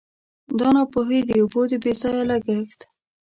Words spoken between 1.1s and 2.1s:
د اوبو د بې